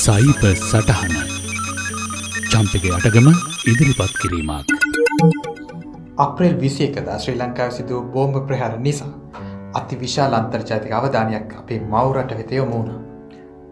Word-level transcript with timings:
සයිප 0.00 0.42
සටහන 0.50 1.14
චම්පක 2.52 2.84
අටගම 2.96 3.26
ඉදිරිපත් 3.70 4.12
කිරීමක් 4.20 4.70
අප්‍රේල් 6.24 6.54
විසියකදා 6.62 7.16
ශ්‍රී 7.24 7.40
ලංකාව 7.40 7.74
සිදුව 7.78 8.06
බෝම්භ 8.14 8.38
ප්‍රහාර 8.48 8.70
නිසා 8.86 9.10
අති 9.80 9.98
විශාල 10.02 10.36
අන්තර්ජාතික 10.38 10.94
අවධානයක් 10.98 11.52
අපේ 11.60 11.80
මවරට 11.92 12.32
වෙත 12.38 12.52
යොමුණ. 12.52 12.88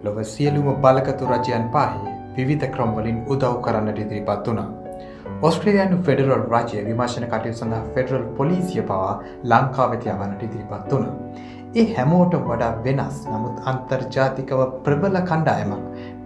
ලොව 0.05 0.19
සියලුම 0.33 0.69
බලකතු 0.85 1.31
රජයන් 1.33 1.65
පාහේ 1.77 2.15
විවිධ 2.37 2.69
ක්‍රම්වලින් 2.75 3.19
උදව් 3.35 3.57
කරන්නට 3.65 4.03
ඉදිරිපත් 4.05 4.47
වුණා. 4.47 4.69
ඔස්ට්‍රේලයානු 5.43 5.99
ෆෙඩරල් 6.07 6.45
රජය 6.55 6.85
විමර්ශන 6.89 7.27
කටයු 7.33 7.55
සඳහා 7.55 7.83
ෆෙඩරල් 7.95 8.27
පොලිසිය 8.39 8.83
පවා 8.91 9.15
ලංකාවෙති 9.53 10.13
යවන්නට 10.15 10.45
ඉදිරිපත් 10.49 10.93
වුණ. 10.93 11.09
ඒ 11.79 11.83
හැමෝට 11.97 12.33
වඩා 12.45 12.71
වෙනස් 12.85 13.17
නමුත් 13.31 13.59
අන්තර්ජාතිකව 13.71 14.61
ප්‍රබල 14.85 15.17
කණ්ඩායමක් 15.29 15.83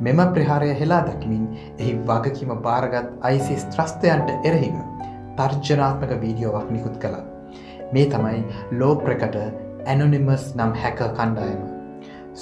මෙම 0.06 0.20
ප්‍රහාරය 0.34 0.68
හෙලා 0.80 1.00
දකිමින් 1.08 1.42
එහි 1.78 1.92
වගකීම 2.08 2.52
භාරගත් 2.66 3.08
අයිසිස් 3.30 3.64
ත්‍රස්තයන්ට 3.74 4.30
එරහිව 4.50 4.76
තර්ජනාත්මක 5.38 6.12
වීඩියෝවක් 6.22 6.70
නිකුත් 6.76 6.96
කළා. 7.02 7.24
මේ 7.94 8.06
තමයි 8.12 8.40
ලෝ 8.80 8.94
ප්‍රකට 9.02 9.36
ඇනොනිමස් 9.86 10.44
නම් 10.56 10.72
හැක 10.82 11.02
කණ්ඩායම. 11.18 11.60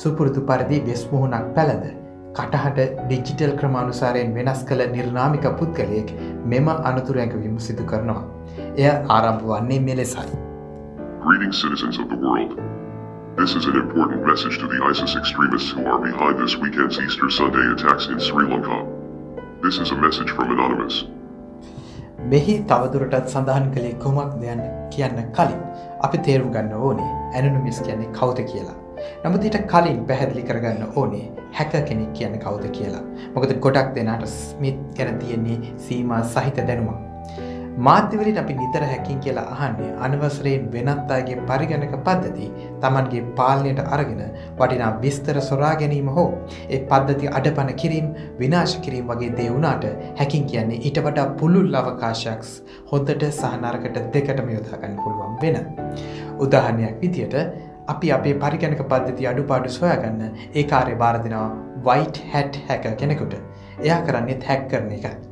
සුපුරුදු 0.00 0.42
පරිදි 0.50 0.78
වෙස්මුහුණක් 0.88 1.48
පැළඳ 1.56 1.86
කටහට 2.38 2.80
ඩිජිටල් 3.00 3.54
ක්‍රමානුසාරයෙන් 3.62 4.34
වෙනස් 4.36 4.62
කළ 4.68 4.84
නිර්නාමික 4.96 5.48
පුද්ගලයෙක් 5.62 6.12
මෙම 6.52 6.68
අනතුරැඟවීම 6.90 7.56
සිදු 7.68 7.88
කරනවා. 7.92 8.22
එය 8.76 8.90
ආරම්භ 9.16 9.48
වන්නේ 9.52 9.80
මෙලෙසයි. 9.88 10.28
Greetings, 11.24 11.58
citizens 11.62 11.98
of 11.98 12.08
the 12.08 12.20
world. 12.26 12.79
This 13.40 13.54
is 13.56 13.64
an 13.64 13.76
important 13.76 14.22
message 14.26 14.56
to 14.62 14.66
the 14.70 14.78
ISIS 14.84 15.12
extremists 15.16 15.70
who 15.74 15.82
are 15.90 15.98
behind 15.98 16.34
this 16.38 16.54
weekend's 16.62 16.96
Easter 17.04 17.30
Sunday 17.30 17.62
attacks 17.74 18.06
in 18.12 18.20
Sri 18.20 18.44
Lanka. 18.50 18.78
This 19.62 19.78
is 19.78 19.92
a 19.92 19.98
message 20.02 20.30
from 20.36 20.50
Anonymous. 20.56 20.96
මෙහි 22.32 22.56
තවදුරටත් 22.72 23.32
සඳහන් 23.32 23.70
කළේ 23.76 23.92
කුමක් 24.04 24.34
දෙයන්න 24.42 24.60
කියන්න 24.96 25.22
කලින් 25.38 25.58
අපි 26.08 26.18
තේරුම් 26.26 26.50
ගන්න 26.56 26.74
ඕනේ 26.88 27.10
ඇනනුමිස් 27.40 27.80
කියන්නේ 27.86 28.12
කවුද 28.18 28.42
කියලා. 28.52 28.76
නමුත් 29.24 29.46
ඊට 29.48 29.58
කලින් 29.72 30.02
පැහැදිලි 30.10 30.44
කරගන්න 30.50 30.92
ඕනේ 31.02 31.26
හැක 31.60 31.72
කෙනෙක් 31.90 32.10
කියන්න 32.18 32.40
කවුද 32.44 32.66
කියලා. 32.78 33.04
මොකද 33.36 33.60
ගොඩක් 33.68 33.94
දෙනාට 34.00 34.26
ස්මිත් 34.34 34.82
ගැන 34.98 35.18
තියෙන්නේ 35.22 35.58
සීමා 35.86 36.24
සහිත 36.34 36.60
දැනුමක්. 36.70 37.09
මාධ්‍යවලින් 37.78 38.38
අපි 38.38 38.54
නිතර 38.54 38.82
හැකින් 38.82 39.20
කියලා 39.20 39.46
අහන්නේ 39.54 39.90
අනවසරයෙන් 40.00 40.72
වෙනත් 40.72 41.10
අයගේ 41.10 41.36
පරිගණක 41.46 41.94
පද්ධති 42.04 42.50
තමන්ගේ 42.80 43.22
පාලනයට 43.36 43.80
අරගෙන 43.86 44.22
වටිනා 44.58 44.90
විස්තර 45.00 45.40
සොරා 45.40 45.74
ගැනීම 45.74 46.08
හෝ 46.08 46.26
ඒ 46.68 46.80
පද්ධති 46.84 47.28
අඩපන 47.30 47.72
කිරීම් 47.74 48.12
විනාශ 48.38 48.76
කිරීම් 48.80 49.06
වගේ 49.06 49.30
දේ 49.36 49.48
වුණාට 49.50 49.86
හැකින් 50.18 50.44
කියන්නේ 50.44 50.80
ඊට 50.80 51.00
වඩා 51.06 51.26
පුළුල් 51.40 51.74
අවකාශයක් 51.74 52.44
හොඳට 52.92 53.26
සහනරකට 53.30 53.98
දෙකටම 54.12 54.48
යොදාගන්න 54.48 55.00
පුළුවන් 55.04 55.36
වෙන. 55.42 55.56
උදාහරණයක් 56.38 57.00
විදියට 57.00 57.36
අපි 57.88 58.12
අපේ 58.12 58.34
පරිගණක 58.34 58.82
පද්ධති 58.84 59.26
අඩුපාඩු 59.26 59.68
සොයාගන්න 59.70 60.22
ඒ 60.54 60.64
කාර්ය 60.64 60.94
භාරදිනවා 60.94 61.48
වයිට් 61.84 62.22
හැට් 62.32 62.62
හැක 62.68 62.86
කෙනෙකුට 62.96 63.34
එයා 63.80 64.00
කරන්නේ 64.02 64.40
හැක් 64.46 64.68
කරන 64.68 64.92
එකයි. 64.92 65.29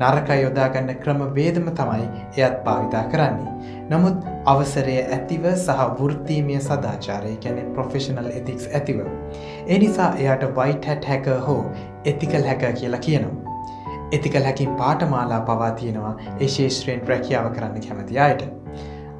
නරක 0.00 0.28
යොදාගන්න 0.42 0.90
ක්‍රම 1.02 1.22
වේදම 1.36 1.68
තමයි 1.78 2.06
එයත් 2.36 2.58
භාවිතා 2.66 3.04
කරන්නේ. 3.12 3.54
නමුත් 3.90 4.26
අවසරය 4.52 4.96
ඇතිව 5.00 5.46
සහ 5.52 5.84
වෘත්තීමය 6.00 6.58
සදාචාරය 6.66 7.34
කැනෙ 7.44 7.64
ප්‍රොෆෙෂනල් 7.74 8.28
එතික්ස් 8.40 8.68
ඇතිව. 8.78 9.00
ඒ 9.66 9.78
නිසා 9.84 10.10
එයාට 10.22 10.46
වයිට 10.58 10.88
හැට් 10.90 11.08
හැක 11.12 11.26
හෝ 11.48 11.62
එතිකල් 12.12 12.46
හැක 12.50 12.64
කියලා 12.80 13.02
කියනවා. 13.08 13.56
එතිකල් 14.12 14.48
හැකින් 14.50 14.76
පාටමාලා 14.76 15.40
පවා 15.50 15.72
තියෙනවා 15.82 16.14
ඒ 16.30 16.48
ශේෂත්‍රයෙන් 16.56 17.04
ප්‍රැකියාව 17.08 17.50
කරන්න 17.58 17.84
කැමති 17.88 18.22
අයට. 18.28 18.46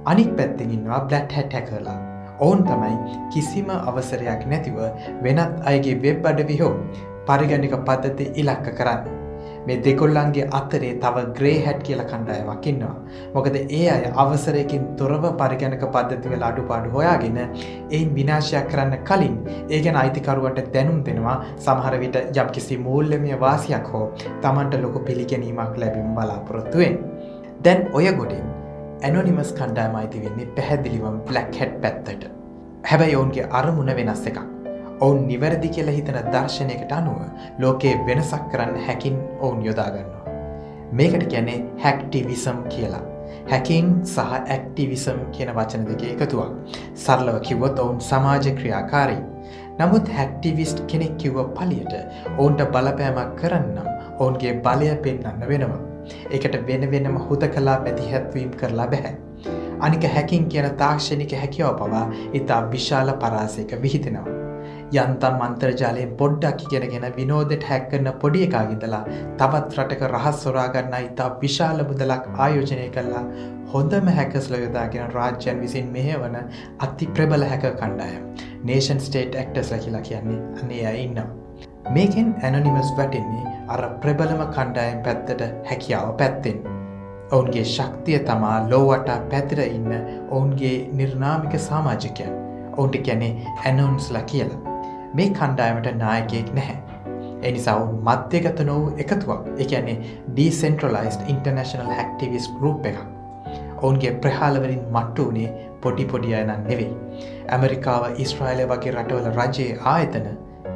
අනික් 0.04 0.32
පැත්තිනින්වා 0.38 1.00
බ්ලට් 1.00 1.38
හැට් 1.38 1.60
හැකලා. 1.60 1.98
ඔවුන් 2.40 2.64
තමයි 2.64 3.20
කිසිම 3.34 3.70
අවසරයක් 3.78 4.50
නැතිව 4.52 4.82
වෙනත් 5.22 5.62
අයගේ 5.72 6.00
වෙබ් 6.02 6.32
අඩවි 6.32 6.64
හෝ 6.64 6.74
පරිගණික 7.26 7.80
පද්ධති 7.86 8.32
ඉලක්ක 8.42 8.76
කරන්න. 8.80 9.17
මේ 9.68 9.78
දෙකොල්ලන්ගේ 9.86 10.46
අතරේ 10.58 10.92
තව 11.04 11.24
ග්‍රේ 11.38 11.56
හැට් 11.66 11.80
කියල 11.86 12.02
කණ්ඩායමක් 12.10 12.66
ඉන්නවා. 12.72 12.94
මොකද 13.34 13.56
ඒ 13.60 13.82
අය 13.94 14.04
අවසරයකින් 14.24 14.84
තොරව 15.00 15.24
පරිගණක 15.40 15.84
පද්ධතිවල 15.96 16.44
අඩුපාඩු 16.50 16.94
හොයාගෙන 16.96 17.38
එයින් 17.40 18.10
විනාශයක් 18.18 18.68
කරන්න 18.72 18.94
කලින් 19.10 19.36
ඒ 19.70 19.80
ගැන 19.86 19.98
අයිතිකරුවට 20.02 20.70
දැනුම් 20.76 21.00
දෙනවා 21.08 21.36
සමහර 21.66 21.98
විට 22.04 22.18
යම් 22.42 22.52
කිසි 22.56 22.78
මූල්ලමය 22.86 23.40
වාසියක් 23.46 23.88
හෝ 23.94 24.06
තමන්ට 24.44 24.80
ලොකු 24.84 25.04
පිළිගැනීමක් 25.08 25.76
ලැබිම් 25.82 26.14
බලාපොරොත්තුවෙන්. 26.18 26.96
දැන් 27.64 27.80
ඔය 27.92 28.06
ගොඩින් 28.20 28.46
ඇනොනිමස් 29.06 29.50
කණ්ඩායම 29.58 29.96
අයිති 30.02 30.24
වෙන්නේ 30.24 30.52
පැහැදිලිවම් 30.56 31.18
බ්ලක් 31.28 31.58
හැට් 31.60 31.80
පැත්තට. 31.82 32.22
හැබැයි 32.90 33.16
ඔවුන්ගේ 33.16 33.50
අරමුණ 33.58 33.92
වෙනස් 33.98 34.24
එකක්. 34.30 34.57
ඔවුන් 35.00 35.26
නිවැරදි 35.28 35.68
කියල 35.68 35.90
හිතන 35.96 36.18
දර්ශනයකට 36.32 36.92
අනුව 36.92 37.20
ලෝකයේ 37.58 38.00
වෙනසක් 38.06 38.48
කරන්න 38.52 38.80
හැකින් 38.86 39.16
ඔවුන් 39.40 39.64
යොදාගන්නවා. 39.66 40.34
මේකට 40.92 41.24
ගැනේ 41.32 41.58
හැක්ටිවිසම් 41.84 42.58
කියලා. 42.68 43.02
හැකින් 43.50 43.92
සහ 44.04 44.34
ඇක්ටිවිසම් 44.34 45.20
කියන 45.32 45.54
වචන 45.56 45.84
දෙක 45.88 46.02
එකතුවක්. 46.12 46.52
සරලව 46.94 47.40
කිව්වොත් 47.40 47.78
ඔවුන් 47.78 48.00
සමාජ 48.00 48.48
ක්‍රියාකාරී. 48.60 49.22
නමුත් 49.78 50.08
හැක්ටිවිස්ට් 50.08 50.82
කෙනෙක් 50.86 51.14
කිව්ව 51.16 51.38
පලියට 51.58 51.94
ඔවුන්ට 52.38 52.64
බලපෑමක් 52.74 53.36
කරන්නම් 53.36 53.88
ඔවුන්ගේ 54.18 54.54
බලය 54.66 54.90
පෙන්න්න 55.04 55.48
වෙනවා. 55.48 55.80
එකට 56.30 56.58
වෙන 56.66 56.90
වෙනම 56.90 57.16
හුද 57.28 57.48
කලා 57.54 57.78
පැදිහැත්වීම් 57.86 58.50
කරලා 58.50 58.86
බැහැ. 58.86 59.14
අනික 59.80 60.10
හැකින් 60.14 60.48
කියන 60.48 60.70
තාක්ෂණික 60.76 61.32
හැකියාව 61.42 61.78
පවා 61.80 62.04
ඉතා 62.32 62.60
විශාල 62.70 63.12
පරාසයක 63.22 63.82
විහිතෙනවා. 63.82 64.37
යන්තම් 64.92 65.42
අන්තර්ජාලයෙන් 65.46 66.12
පොඩ්ඩක් 66.20 66.62
ඉගෙනගෙන 66.66 67.06
විනෝදට 67.16 67.64
හැක්කරන 67.70 68.08
පොඩි 68.22 68.42
එකාගිඳලා 68.46 69.02
තවත් 69.40 69.76
රටක 69.78 70.02
රහස් 70.08 70.38
සොරාගන්න 70.44 70.94
ඉතා 71.00 71.28
විශාල 71.42 71.82
මුදලක් 71.90 72.28
ආයෝජනය 72.38 72.86
කල්ලා 72.94 73.24
හොඳම 73.72 74.08
හැකස්ල 74.18 74.54
යොදාගෙන 74.60 75.12
රාජ්‍යන් 75.16 75.60
විසින් 75.60 75.92
මෙහවන 75.96 76.38
අති 76.86 77.10
ප්‍රබල 77.16 77.44
හැක 77.50 77.66
කණ්ඩායම් 77.82 78.24
නේෂන් 78.64 79.04
ස්ටේට් 79.08 79.36
ඇක්ටස්ල 79.42 79.84
කියලා 79.84 80.02
කියන්නේ 80.08 80.40
අන්නේ 80.62 80.86
අය 80.86 81.02
ඉන්නවා. 81.02 81.28
මේකෙන් 81.90 82.34
ඇනොනිමස් 82.42 82.90
වැටින්නේ 82.96 83.54
අර 83.68 83.84
ප්‍රබලම 84.02 84.42
කණ්ඩායම් 84.56 85.02
පැත්තට 85.06 85.44
හැකියාව 85.70 86.16
පැත්තෙන්. 86.22 86.64
ඔවුන්ගේ 87.32 87.64
ශක්තිය 87.66 88.18
තමා 88.30 88.56
ලෝවටා 88.70 89.18
පැතිර 89.30 89.60
ඉන්න 89.66 89.92
ඔවුන්ගේ 90.30 90.76
නිර්නාමික 90.92 91.60
සාමාජිකයන් 91.60 92.32
ඔවුන්ට 92.76 92.98
ගැනේ 93.06 93.32
ඇනොන්ස්ලා 93.64 94.22
කියලා. 94.22 94.67
මේ 95.14 95.28
කණ්ඩායමට 95.30 95.88
නායකයෙක් 95.98 96.50
නැහැ. 96.54 96.76
එනිසා 97.42 97.76
ඔවුන් 97.76 98.00
මධ්‍යගත 98.08 98.60
නොවූ 98.66 98.92
එකතුවක් 99.04 99.46
එකන්නේ 99.64 99.96
ඩීසෙන්ට්‍රලයිස්ඩ 100.32 101.30
ඉන්ටර්නශනල් 101.34 101.94
හැක්ටිවිස් 101.98 102.50
ගරුප් 102.58 102.86
එකක්. 102.86 103.00
ඔවුන්ගේ 103.82 104.12
ප්‍රහාලවලින් 104.24 104.82
මට්ටු 104.96 105.30
වනේ 105.30 105.68
පොඩි 105.82 106.04
පොඩි 106.04 106.34
අයනන් 106.34 106.52
නෙවෙයි. 106.68 106.90
ඇමරිකාව 107.48 108.20
ඉස්ට්‍රයිල 108.24 108.64
වගේ 108.72 108.94
රටවල 108.94 109.30
රජයේ 109.36 109.78
ආයතන 109.92 110.26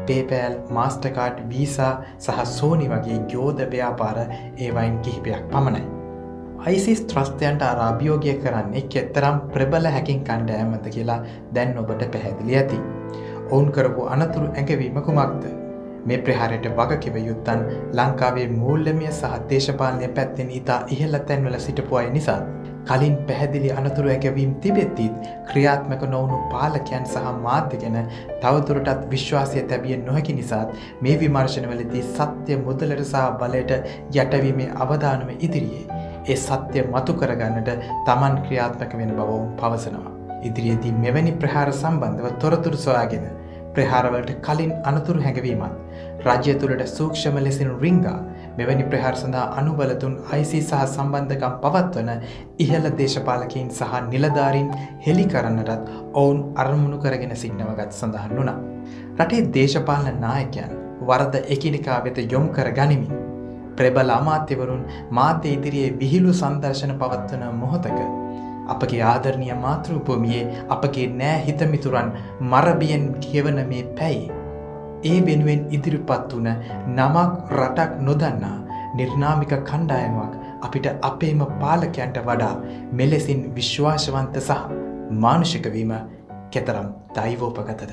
පේපෑල් 0.07 0.55
මාස්ටකාඩ් 0.77 1.43
වීසා 1.49 1.95
සහ 2.19 2.45
සෝනි 2.53 2.87
වගේ 2.93 3.19
ග්‍යෝධ 3.33 3.67
ව්‍යාපාර 3.75 4.23
ඒවයින් 4.23 4.99
කිහිපයක් 4.99 5.51
පමණයි. 5.51 5.85
අයිසිස් 6.67 7.01
ත්‍රස්තයන්ට 7.11 7.63
අරාභියෝගය 7.69 8.35
කරන්නේ 8.43 8.83
කෙත්තරම් 8.95 9.39
ප්‍රබල 9.53 9.87
හැකින් 9.97 10.25
කණ්ඩෑමත 10.25 10.89
කියලා 10.97 11.21
දැන් 11.55 11.79
ඔබට 11.79 12.05
පැහැදිලි 12.13 12.57
ඇති. 12.57 12.79
ඔවුන් 13.53 13.69
කරපු 13.77 14.09
අනතුරු 14.15 14.47
ඇඟවීම 14.51 14.99
කුමක්ද. 15.09 15.45
මේ 16.07 16.19
ප්‍රහාරයට 16.27 16.67
වගකිව 16.79 17.17
යුත්තන් 17.29 17.61
ලංකාවේ 17.99 18.49
මූල්ලමිය 18.61 19.11
සහ 19.11 19.39
දේශපාලනය 19.51 20.09
පැත්තෙන් 20.17 20.51
ඉතා 20.59 20.81
ඉහල්ල 20.95 21.17
තැන්වල 21.29 21.57
සිටපු 21.67 21.99
අය 22.01 22.09
නිසා. 22.17 22.41
කලින් 22.89 23.17
පැහැදිලි 23.27 23.71
අනතුරු 23.73 24.09
ඇගැවීම් 24.15 24.55
තිබෙත්තිත් 24.63 25.29
ක්‍රියාත්මක 25.51 26.03
නොවුණු 26.15 26.39
පාලකයන් 26.53 27.05
සහ 27.07 27.29
මාධ්‍ය 27.45 27.81
ගැන 27.83 27.99
තවතුරටත් 28.43 29.05
විශ්වාසය 29.13 29.63
තැබිය 29.73 29.99
නොහැකි 30.07 30.39
නිසාත් 30.39 30.73
මේ 31.03 31.19
විමර්ශනවලදී 31.21 32.07
සත්‍ය 32.09 32.59
මුදලට 32.65 33.05
සහ 33.05 33.27
බලයට 33.43 33.77
යටවීමේ 34.17 34.73
අවධානම 34.85 35.31
ඉදිරියේ. 35.37 36.01
ඒ 36.29 36.39
සත්‍ය 36.47 36.89
මතු 36.95 37.19
කරගන්නට 37.21 37.71
තමන් 38.09 38.43
ක්‍රියාත්මක 38.47 38.99
වෙන 39.03 39.15
බවවුන් 39.21 39.47
පවසනවා. 39.61 40.17
ඉදිරියේදී 40.43 40.93
මෙවැනි 41.05 41.39
ප්‍රහාර 41.43 41.71
සම්බන්ධව 41.73 42.35
තොරතුරු 42.43 42.83
සොයාගෙන 42.87 43.31
ප්‍රහාරවලට 43.77 44.33
කලින් 44.47 44.73
අනතුරු 44.91 45.21
හැඟවීමත් 45.27 46.27
රජ්‍ය 46.27 46.55
තුළට 46.61 46.85
සූක්ෂම 46.97 47.37
ලෙසින් 47.47 47.71
රිංගා 47.83 48.19
මෙවැනි 48.59 48.85
ප්‍රහාර 48.85 49.15
සඳහා 49.15 49.47
අනුබලතුන් 49.61 50.15
අයිසි 50.35 50.61
සහ 50.61 50.83
සම්බන්ධකම් 50.87 51.55
පවත්වන 51.63 52.11
ඉහළ 52.65 52.89
දේශපාලකින් 53.01 53.69
සහ 53.71 53.95
නිලධාරින් 54.13 54.69
හෙළි 55.07 55.27
කරන්නටත් 55.35 55.91
ඔවුන් 56.15 56.41
අරමුණු 56.57 56.99
කරගෙන 57.05 57.35
සින්නවගත් 57.45 57.91
සඳහන් 57.93 58.39
වුණා. 58.39 58.59
රටේ 59.19 59.43
දේශපාලන 59.57 60.23
නායකයන් 60.27 60.73
වරද 61.03 61.45
එකිනිකා 61.57 62.01
වෙත 62.07 62.19
යොම් 62.33 62.49
කර 62.49 62.71
ගනිමින්. 62.79 63.15
ප්‍රබල 63.77 64.11
අමාත්‍යවරුන් 64.11 64.83
මාත්‍ය 65.11 65.55
ඉදිරියේ 65.57 65.95
විහිළු 66.01 66.35
සංදර්ශන 66.35 66.93
පවත්වන 67.01 67.49
මොහොතක. 67.63 68.22
අපගේ 68.75 69.03
ආදරණය 69.13 69.49
මාතෘභූමියේ 69.65 70.45
අපගේ 70.77 71.07
නෑ 71.21 71.43
හිතමිතුරන් 71.47 72.13
මරබියෙන් 72.53 73.05
කියවන 73.25 73.59
මේ 73.71 73.83
පැයි. 73.99 74.31
ඒ 75.11 75.19
වෙනුවෙන් 75.27 75.63
ඉදිරිපත් 75.77 76.35
වන 76.37 76.49
නමක් 76.97 77.33
රටක් 77.59 78.01
නොදන්නා 78.09 78.57
නිර්නාමික 78.97 79.55
කණ්ඩායමක් 79.71 80.33
අපිට 80.67 80.87
අපේම 81.09 81.43
පාලකයන්ට 81.63 82.19
වඩා 82.29 82.55
මෙලෙසින් 83.01 83.41
විශ්වාශවන්ත 83.57 84.39
සහ 84.41 84.61
මානුෂිකවීම 85.25 85.93
කෙතරම් 86.51 86.89
දයිවෝපගතද. 87.17 87.93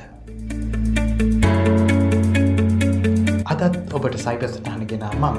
අදත් 3.51 3.94
ඔබට 3.94 4.21
සයිප 4.25 4.44
සටහන 4.51 4.86
ගෙනා 4.94 5.13
මම 5.21 5.38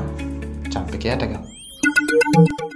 චම්පික 0.73 1.05
යටගම්. 1.15 2.70